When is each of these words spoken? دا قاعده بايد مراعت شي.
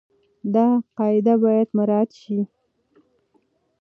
دا 0.53 0.65
قاعده 0.97 1.33
بايد 1.43 1.69
مراعت 1.77 2.11
شي. 2.21 2.39